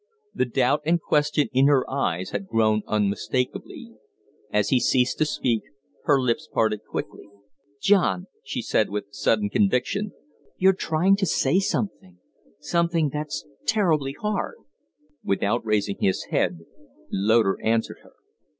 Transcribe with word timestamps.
The 0.33 0.45
doubt 0.45 0.81
and 0.83 0.99
question 0.99 1.47
in 1.53 1.67
her 1.67 1.87
eyes 1.87 2.31
had 2.31 2.47
grown 2.47 2.81
unmistakably. 2.87 3.91
As 4.51 4.69
he 4.69 4.79
ceased 4.79 5.19
to 5.19 5.25
speak 5.25 5.61
her 6.05 6.19
lips 6.19 6.49
parted 6.51 6.79
quickly. 6.89 7.29
"John," 7.79 8.25
she 8.43 8.63
said, 8.63 8.89
with 8.89 9.13
sudden 9.13 9.51
conviction, 9.51 10.13
"you're 10.57 10.73
trying 10.73 11.17
to 11.17 11.27
say 11.27 11.59
something 11.59 12.17
something 12.59 13.09
that's 13.13 13.45
terribly 13.67 14.13
hard." 14.19 14.55
Without 15.23 15.63
raising 15.63 15.97
his 15.99 16.23
head, 16.31 16.61
Loder 17.11 17.59
answered 17.61 17.97
her. 18.01 18.13